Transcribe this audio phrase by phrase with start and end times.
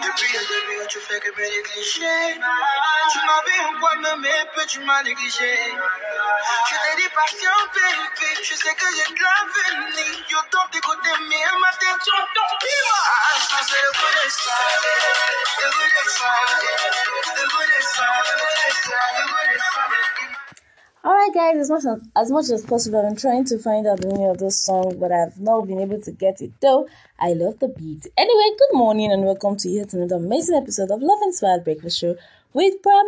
[0.00, 2.40] Depuis le début, tu fais que me négliger.
[3.12, 5.74] Tu m'avais en quoi me mais tu m'as négligé.
[6.68, 8.42] Je t'ai dit patient, baby.
[8.42, 10.24] Je sais que j'ai de l'avenir.
[10.30, 10.38] Yo,
[10.72, 13.92] d'écouter, mais ma tête, tu Ah, ça, c'est le
[21.04, 24.00] Alright guys, as much as, as much as possible, I've been trying to find out
[24.00, 26.88] the meaning of this song, but I've not been able to get it though.
[27.18, 28.06] I love the beat.
[28.16, 32.14] Anyway, good morning and welcome to yet another amazing episode of Love Inspired Breakfast Show
[32.52, 33.00] with Pramira.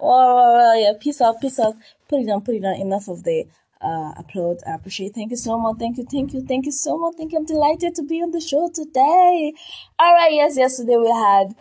[0.00, 1.74] Oh, yeah, peace out, peace out.
[2.08, 2.76] Put it down, put it down.
[2.76, 3.48] Enough of the
[3.80, 4.58] uh, applaud.
[4.68, 5.16] I appreciate.
[5.16, 5.78] Thank you so much.
[5.80, 7.14] Thank you, thank you, thank you so much.
[7.16, 7.38] Thank you.
[7.38, 9.52] I'm delighted to be on the show today.
[9.98, 11.56] All right, yes, yesterday we had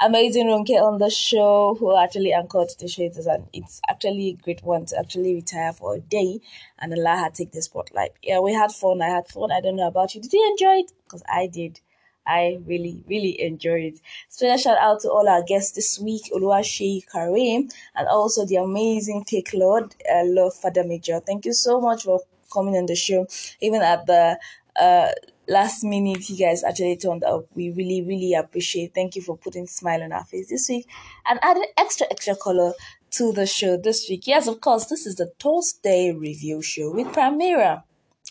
[0.00, 3.02] amazing Ronke on the show who actually anchored the show.
[3.04, 6.40] and it's actually a great one to actually retire for a day
[6.78, 8.12] and allow her take the spotlight.
[8.22, 9.02] Yeah, we had fun.
[9.02, 9.50] I had fun.
[9.52, 10.20] I don't know about you.
[10.20, 10.92] Did you enjoy it?
[11.04, 11.80] Because I did.
[12.26, 14.00] I really, really enjoyed it.
[14.28, 19.24] Special shout out to all our guests this week, Oluwashi Karim, and also the amazing
[19.24, 21.20] Take Lord, uh, Love Father Major.
[21.20, 22.20] Thank you so much for
[22.52, 23.26] coming on the show,
[23.60, 24.38] even at the
[24.80, 25.08] uh,
[25.48, 27.46] last minute you guys actually turned up.
[27.54, 28.94] We really, really appreciate.
[28.94, 30.88] Thank you for putting smile on our face this week
[31.26, 32.72] and adding extra, extra color
[33.12, 34.26] to the show this week.
[34.26, 37.82] Yes, of course, this is the Thursday review show with Pramira.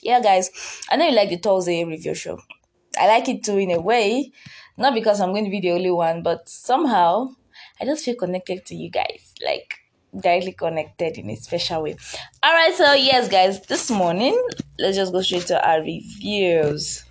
[0.01, 0.51] Yeah, guys,
[0.91, 2.39] I know you like the Thursday review show.
[2.99, 4.31] I like it too in a way,
[4.77, 7.29] not because I'm going to be the only one, but somehow
[7.79, 9.33] I just feel connected to you guys.
[9.43, 9.84] Like
[10.21, 11.95] directly connected in a special way.
[12.43, 14.39] All right, so yes, guys, this morning
[14.79, 17.03] let's just go straight to our reviews.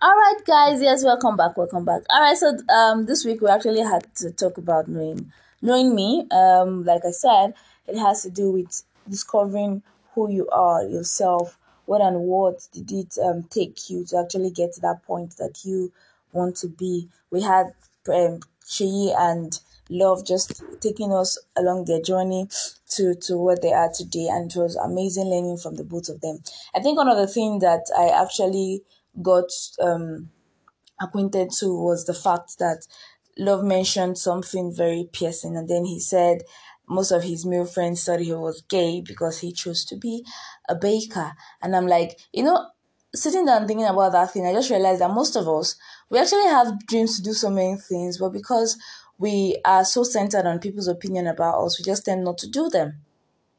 [0.00, 0.82] All right, guys.
[0.82, 1.56] Yes, welcome back.
[1.56, 2.02] Welcome back.
[2.10, 2.36] All right.
[2.36, 5.32] So, um, this week we actually had to talk about knowing,
[5.62, 6.26] knowing me.
[6.30, 7.54] Um, like I said,
[7.86, 9.82] it has to do with discovering
[10.14, 11.58] who you are yourself.
[11.86, 15.64] What and what did it um, take you to actually get to that point that
[15.64, 15.92] you
[16.32, 17.08] want to be?
[17.30, 17.74] We had
[18.08, 18.40] um,
[18.80, 19.60] and
[19.90, 22.48] Love just taking us along their journey
[22.88, 26.22] to, to what they are today, and it was amazing learning from the both of
[26.22, 26.38] them.
[26.74, 28.82] I think one of the things that I actually
[29.20, 29.50] got
[29.80, 30.30] um,
[31.00, 32.86] acquainted to was the fact that
[33.36, 36.42] Love mentioned something very piercing, and then he said
[36.88, 40.24] most of his male friends thought he was gay because he chose to be
[40.68, 41.32] a baker.
[41.62, 42.66] And I'm like, you know,
[43.14, 45.76] sitting down thinking about that thing, I just realized that most of us,
[46.10, 48.76] we actually have dreams to do so many things, but because
[49.18, 52.68] we are so centered on people's opinion about us, we just tend not to do
[52.68, 52.98] them.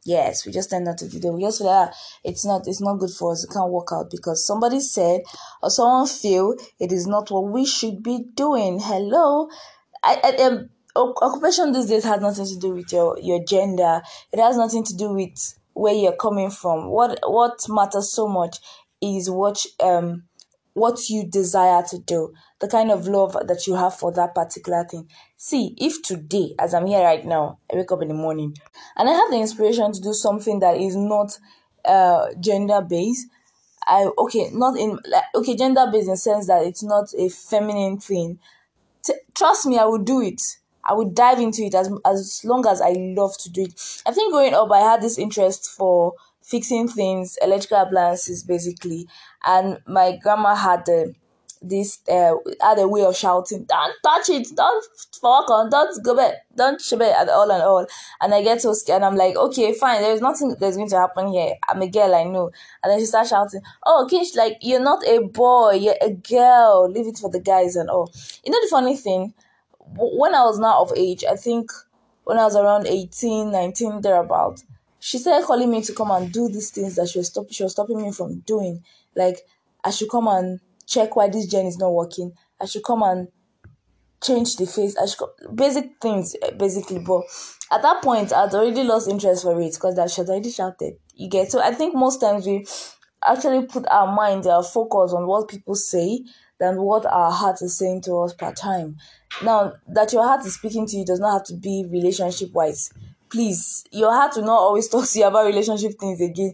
[0.04, 1.36] Yes, we just tend not to do them.
[1.36, 3.44] We just feel like ah, it's not it's not good for us.
[3.44, 5.22] It can't work out because somebody said
[5.64, 8.80] or someone feel it is not what we should be doing.
[8.80, 9.50] Hello,
[10.04, 14.02] I, I um, occupation these days has nothing to do with your your gender.
[14.32, 16.90] It has nothing to do with where you're coming from.
[16.90, 18.58] What what matters so much
[19.02, 20.24] is what um
[20.74, 24.84] what you desire to do, the kind of love that you have for that particular
[24.84, 25.10] thing.
[25.38, 28.58] See, if today, as I'm here right now, I wake up in the morning
[28.98, 31.38] and I have the inspiration to do something that is not
[31.86, 33.28] uh gender based,
[33.88, 37.30] I okay, not in like okay, gender based in the sense that it's not a
[37.30, 38.40] feminine thing.
[39.04, 40.42] T- trust me, I will do it
[40.86, 44.02] I would dive into it as as long as I love to do it.
[44.06, 46.14] I think growing up, I had this interest for
[46.44, 49.08] fixing things, electrical appliances, basically,
[49.46, 51.14] and my grandma had the
[51.62, 54.48] this uh, had a way of shouting, "Don't touch it!
[54.56, 54.86] Don't
[55.20, 55.70] fuck on!
[55.70, 56.34] Don't go back!
[56.56, 57.88] Don't shove it at all and all!"
[58.22, 59.04] And I get so scared.
[59.04, 60.02] I'm like, "Okay, fine.
[60.02, 61.56] There's nothing that's going to happen here.
[61.68, 62.52] I'm a girl, I know."
[62.84, 65.74] And then she starts shouting, "Oh, Kish, like you're not a boy.
[65.74, 66.90] You're a girl.
[66.90, 68.12] Leave it for the guys and all."
[68.44, 69.34] You know the funny thing
[69.98, 71.72] when I was now of age, I think
[72.24, 74.62] when I was around 18, 19, thereabout,
[75.00, 77.64] she started calling me to come and do these things that she was, stop- she
[77.64, 78.84] was stopping me from doing.
[79.16, 79.40] Like,
[79.84, 82.34] I should come and check why this gen is not working.
[82.60, 83.28] I should come and
[84.22, 84.98] change the face.
[84.98, 87.00] I should co- basic things, eh, basically.
[87.00, 87.24] But
[87.72, 90.96] at that point, I'd already lost interest for it because that she had already shouted.
[91.14, 92.66] You get so I think most times we
[93.26, 96.22] actually put our mind, our focus on what people say
[96.60, 98.98] than what our heart is saying to us per time.
[99.44, 102.92] Now, that your heart is speaking to you does not have to be relationship wise.
[103.30, 106.54] Please, your heart will not always talk to you about relationship things again.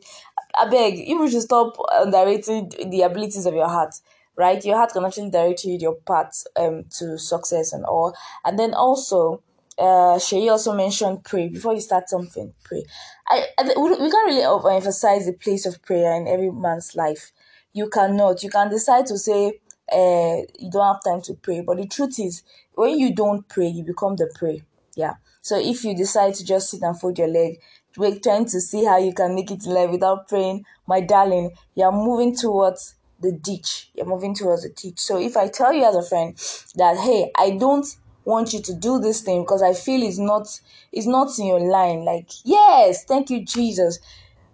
[0.58, 3.94] I beg, you should stop underrating the abilities of your heart,
[4.36, 4.64] right?
[4.66, 8.16] Your heart can actually direct you your path um, to success and all.
[8.44, 9.44] And then also,
[9.78, 12.54] uh, Shay also mentioned pray before you start something.
[12.64, 12.84] Pray.
[13.30, 17.32] I, I we can't really overemphasize the place of prayer in every man's life.
[17.74, 18.44] You cannot.
[18.44, 19.60] You can decide to say
[19.92, 21.62] uh, you don't have time to pray.
[21.62, 22.44] But the truth is,
[22.74, 24.64] when you don't pray, you become the prey.
[24.96, 25.16] Yeah.
[25.42, 27.60] So if you decide to just sit and fold your leg,
[27.98, 31.52] wait, trying to see how you can make it in life without praying, my darling,
[31.76, 33.90] you're moving towards the ditch.
[33.94, 35.00] You're moving towards the ditch.
[35.00, 36.36] So if I tell you as a friend
[36.76, 37.86] that hey, I don't
[38.24, 40.48] want you to do this thing because I feel it's not
[40.92, 42.06] it's not in your line.
[42.06, 44.00] Like, yes, thank you, Jesus.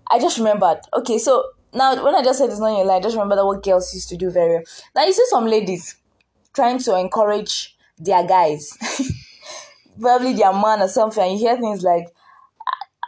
[0.10, 0.80] I just remembered.
[0.94, 1.44] Okay, so
[1.77, 3.94] now when I just said it's not your line, I just remember that what girls
[3.94, 4.63] used to do very well.
[4.95, 5.95] Now you see some ladies
[6.53, 8.75] trying to encourage their guys,
[10.00, 12.07] probably their man or something, and you hear things like,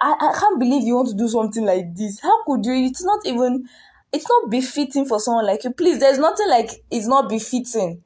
[0.01, 2.19] I, I can't believe you want to do something like this.
[2.21, 2.74] How could you?
[2.74, 3.68] It's not even
[4.12, 5.71] it's not befitting for someone like you.
[5.71, 8.04] Please, there's nothing like it's not befitting.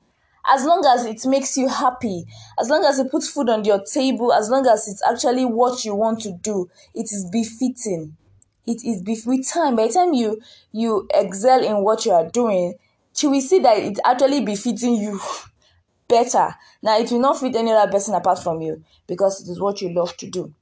[0.53, 2.25] As long as it makes you happy,
[2.59, 5.85] as long as it puts food on your table, as long as it's actually what
[5.85, 8.17] you want to do, it is befitting.
[8.65, 9.75] It is with time.
[9.75, 12.75] By the time you you excel in what you are doing,
[13.19, 15.19] you will see that it's actually befitting you
[16.07, 16.55] better.
[16.81, 19.81] Now it will not fit any other person apart from you because it is what
[19.81, 20.53] you love to do.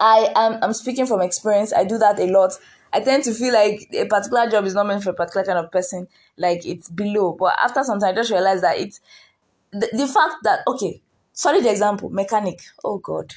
[0.00, 1.72] I am I'm speaking from experience.
[1.72, 2.52] I do that a lot.
[2.92, 5.58] I tend to feel like a particular job is not meant for a particular kind
[5.58, 7.32] of person, like it's below.
[7.38, 9.00] But after some time, I just realized that it's
[9.72, 12.60] the, the fact that okay, solid example, mechanic.
[12.84, 13.34] Oh God,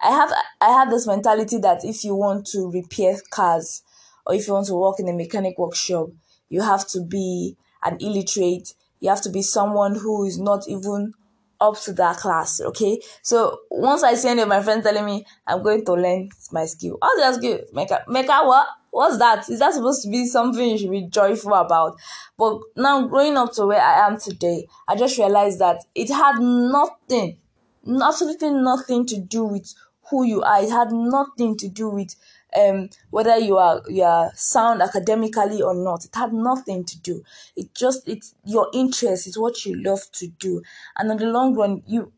[0.00, 3.82] I have I have this mentality that if you want to repair cars
[4.26, 6.08] or if you want to work in a mechanic workshop,
[6.48, 8.74] you have to be an illiterate.
[9.00, 11.14] You have to be someone who is not even
[11.60, 12.60] up to that class.
[12.60, 13.00] Okay.
[13.22, 16.66] So once I see any of my friends telling me I'm going to learn my
[16.66, 18.66] skill, I'll just give Mecca Mecca what?
[18.90, 19.48] What's that?
[19.50, 21.96] Is that supposed to be something you should be joyful about?
[22.38, 26.38] But now growing up to where I am today, I just realized that it had
[26.38, 27.36] nothing,
[28.02, 29.74] absolutely nothing to do with
[30.10, 30.62] who you are.
[30.62, 32.14] It had nothing to do with
[32.56, 36.04] um, whether you are you are sound academically or not.
[36.04, 37.22] It had nothing to do.
[37.56, 39.26] It just it's your interest.
[39.26, 40.62] It's what you love to do,
[40.98, 42.12] and in the long run, you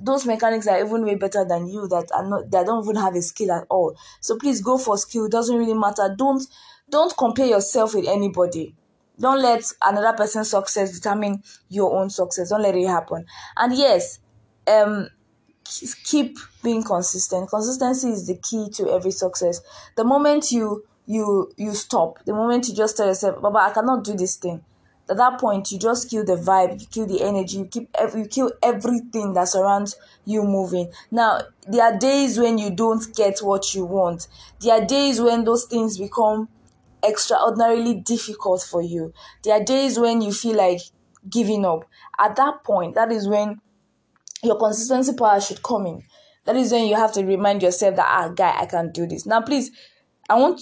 [0.00, 3.14] those mechanics are even way better than you that are not that don't even have
[3.14, 3.96] a skill at all.
[4.20, 5.26] So please go for skill.
[5.26, 6.14] It doesn't really matter.
[6.16, 6.42] Don't
[6.90, 8.74] don't compare yourself with anybody.
[9.18, 12.50] Don't let another person's success determine your own success.
[12.50, 13.24] Don't let it happen.
[13.56, 14.18] And yes,
[14.66, 15.08] um,
[16.04, 17.50] keep being consistent.
[17.50, 19.60] Consistency is the key to every success.
[19.96, 24.02] The moment you you you stop the moment you just tell yourself baba i cannot
[24.02, 24.64] do this thing
[25.10, 28.24] at that point you just kill the vibe you kill the energy you keep you
[28.24, 30.90] kill everything that surrounds you moving.
[31.10, 34.28] Now there are days when you don't get what you want.
[34.60, 36.48] There are days when those things become
[37.06, 39.12] extraordinarily difficult for you.
[39.42, 40.80] There are days when you feel like
[41.28, 41.84] giving up.
[42.18, 43.60] At that point that is when
[44.44, 46.02] your consistency power should come in.
[46.44, 49.26] That is when you have to remind yourself that ah, guy, I can do this.
[49.26, 49.70] Now, please,
[50.28, 50.60] I want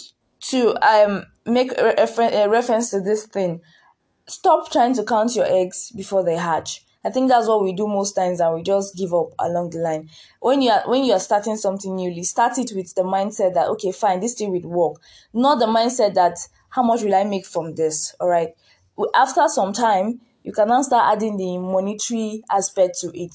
[0.50, 3.61] to um make a, refer- a reference to this thing.
[4.26, 6.84] Stop trying to count your eggs before they hatch.
[7.05, 9.79] I think that's what we do most times, and we just give up along the
[9.79, 10.08] line.
[10.40, 13.69] When you are when you are starting something newly, start it with the mindset that
[13.70, 15.02] okay, fine, this thing will work.
[15.32, 16.38] Not the mindset that
[16.70, 18.14] how much will I make from this?
[18.20, 18.50] All right.
[19.14, 23.32] After some time, you can now start adding the monetary aspect to it.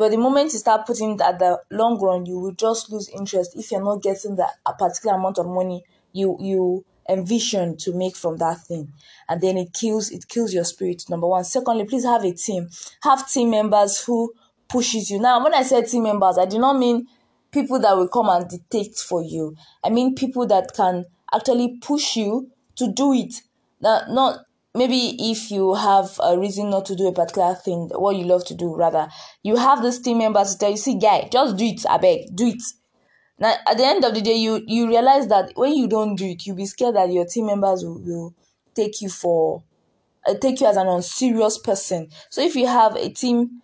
[0.00, 3.10] But the moment you start putting it at the long run, you will just lose
[3.10, 7.92] interest if you're not getting that a particular amount of money you you envision to
[7.92, 8.94] make from that thing.
[9.28, 11.44] And then it kills it kills your spirit, number one.
[11.44, 12.70] Secondly, please have a team.
[13.02, 14.32] Have team members who
[14.70, 15.20] pushes you.
[15.20, 17.06] Now, when I say team members, I do not mean
[17.50, 19.54] people that will come and dictate for you.
[19.84, 23.42] I mean people that can actually push you to do it.
[23.82, 28.16] Now, not maybe if you have a reason not to do a particular thing, what
[28.16, 29.08] you love to do, rather,
[29.42, 32.34] you have this team members to tell you, see, guy, just do it, I beg,
[32.34, 32.62] do it.
[33.38, 36.26] Now, at the end of the day, you you realize that when you don't do
[36.26, 38.34] it, you'll be scared that your team members will, will
[38.74, 39.62] take you for,
[40.26, 42.08] uh, take you as an unserious person.
[42.28, 43.62] So if you have a team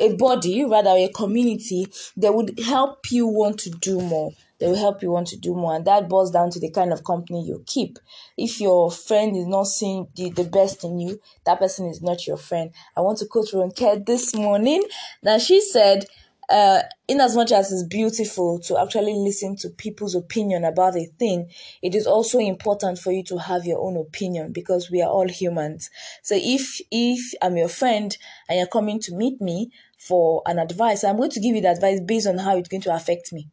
[0.00, 1.86] a body, rather a community,
[2.16, 4.32] they would help you want to do more.
[4.58, 6.92] They will help you want to do more, and that boils down to the kind
[6.92, 7.98] of company you keep.
[8.36, 12.26] If your friend is not seeing the, the best in you, that person is not
[12.26, 12.70] your friend.
[12.96, 14.84] I want to quote Ron Ronke this morning.
[15.22, 16.06] Now she said,
[16.48, 21.06] uh, in as much as it's beautiful to actually listen to people's opinion about a
[21.18, 21.50] thing,
[21.82, 25.28] it is also important for you to have your own opinion because we are all
[25.28, 25.90] humans.
[26.22, 28.16] So if if I'm your friend
[28.48, 31.70] and you're coming to meet me for an advice, I'm going to give you the
[31.70, 33.48] advice based on how it's going to affect me.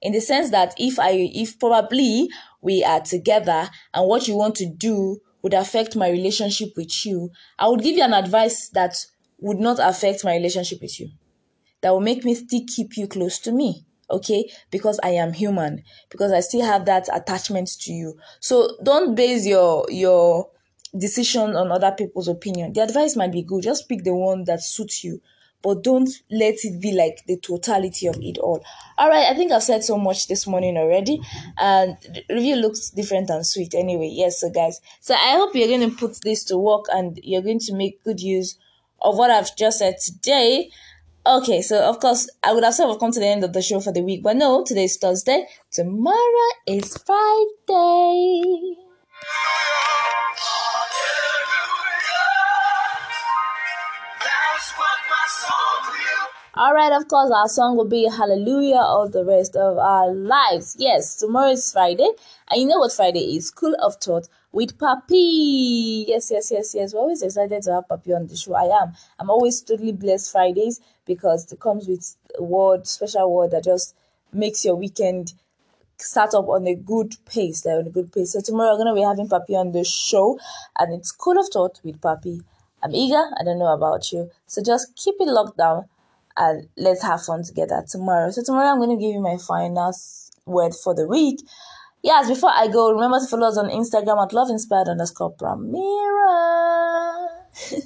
[0.00, 2.28] In the sense that if I if probably
[2.60, 7.30] we are together and what you want to do would affect my relationship with you,
[7.58, 8.96] I would give you an advice that
[9.38, 11.10] would not affect my relationship with you.
[11.80, 14.50] That will make me still keep you close to me okay?
[14.70, 15.82] Because i am human.
[16.10, 18.18] Because i still have that attachment to you.
[18.40, 20.50] So don't base your your
[20.98, 22.72] decision on other people's opinion.
[22.72, 23.62] The advice might be good.
[23.62, 25.20] Just pick the one that suits you,
[25.62, 28.64] but don't let it be like the totality of it all.
[28.96, 31.20] All right, I think I've said so much this morning already,
[31.58, 34.10] and the review looks different and sweet anyway.
[34.12, 37.42] Yes, so guys, so I hope you're going to put this to work and you're
[37.42, 38.56] going to make good use
[39.00, 40.70] of what I've just said today.
[41.26, 43.60] Okay, so of course, I would have said we've come to the end of the
[43.60, 45.46] show for the week, but no, today's Thursday.
[45.70, 46.16] Tomorrow
[46.66, 48.76] is Friday.
[56.54, 60.74] All right, of course, our song will be Hallelujah all the rest of our lives.
[60.76, 62.08] Yes, tomorrow is Friday,
[62.50, 63.46] and you know what Friday is?
[63.46, 66.04] School of Thought with Papi.
[66.08, 66.92] Yes, yes, yes, yes.
[66.92, 68.54] We're always excited to have Papi on the show.
[68.54, 68.92] I am.
[69.20, 73.94] I'm always totally blessed Fridays because it comes with a word, special word that just
[74.32, 75.34] makes your weekend
[75.96, 78.32] start up on a good pace, like on a good pace.
[78.32, 80.40] So tomorrow we're gonna be having Papi on the show,
[80.76, 82.40] and it's School of Thought with Papi.
[82.82, 83.24] I'm eager.
[83.38, 85.88] I don't know about you, so just keep it locked down
[86.36, 88.30] and let's have fun together tomorrow.
[88.30, 89.92] So tomorrow I'm going to give you my final
[90.46, 91.40] word for the week.
[92.02, 97.28] Yes, before I go, remember to follow us on Instagram at love inspired underscore Pramira.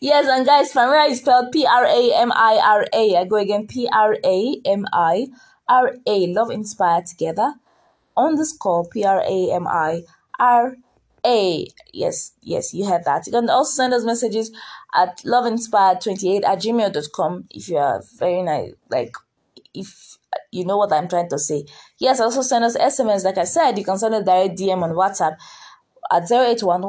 [0.00, 4.16] yes, and guys, Pramira is spelled P R A M I go again, P R
[4.24, 5.28] A M I
[5.68, 6.26] R A.
[6.26, 7.54] Love inspired together.
[8.16, 9.04] Underscore P
[11.24, 11.66] A.
[11.92, 13.26] Yes, yes, you heard that.
[13.26, 14.50] You can also send us messages
[14.94, 19.14] at loveinspired28 at gmail.com if you are very nice, like,
[19.74, 20.18] if
[20.50, 21.64] you know what I'm trying to say.
[21.98, 23.24] Yes, also send us SMS.
[23.24, 25.36] Like I said, you can send a direct DM on WhatsApp
[26.10, 26.82] at 081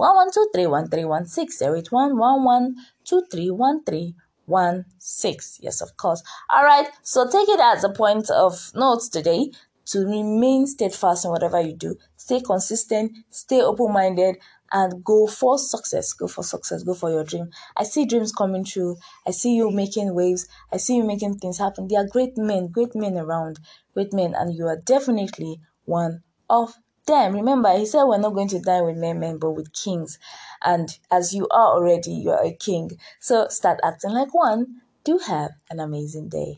[5.62, 6.24] Yes, of course.
[6.50, 6.88] All right.
[7.02, 9.52] So take it as a point of notes today
[9.86, 11.96] to remain steadfast in whatever you do.
[12.16, 14.38] Stay consistent, stay open minded,
[14.72, 16.14] and go for success.
[16.14, 16.84] Go for success.
[16.84, 17.50] Go for your dream.
[17.78, 18.98] I see dreams coming true.
[19.26, 20.48] I see you making waves.
[20.72, 21.88] I see you making things happen.
[21.88, 23.60] There are great men, great men around,
[23.94, 26.74] great men, and you are definitely one of
[27.06, 27.34] them.
[27.34, 30.18] Remember, he said we're not going to die with men, men, but with kings.
[30.64, 32.92] And as you are already, you are a king.
[33.20, 34.82] So start acting like one.
[35.04, 36.58] Do have an amazing day.